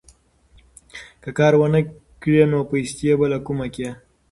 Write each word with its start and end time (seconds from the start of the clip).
که 1.21 1.29
کار 1.37 1.53
ونه 1.57 1.81
کړې، 2.21 2.43
نو 2.51 2.59
پیسې 2.69 3.11
به 3.19 3.25
له 3.33 3.39
کومه 3.45 3.67
کړې؟ 3.73 3.89